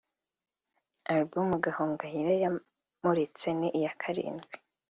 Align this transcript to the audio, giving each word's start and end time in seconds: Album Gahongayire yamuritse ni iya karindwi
Album 1.13 1.47
Gahongayire 1.63 2.33
yamuritse 2.43 3.47
ni 3.59 3.67
iya 3.79 3.91
karindwi 4.01 4.53